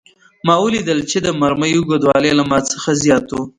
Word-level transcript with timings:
ما 0.45 0.55
ولیدل 0.63 0.99
چې 1.09 1.17
د 1.25 1.27
مرمۍ 1.41 1.71
اوږدوالی 1.75 2.31
له 2.39 2.43
ما 2.49 2.59
څخه 2.71 2.89
زیات 3.03 3.27
و 3.31 3.37